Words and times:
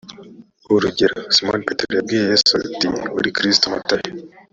urugero 0.75 1.17
simoni 1.35 1.65
petero 1.67 1.91
yabwiye 1.97 2.23
yesu 2.31 2.51
ati 2.65 2.87
uri 3.17 3.29
kristo 3.37 3.65
matayo 3.73 4.09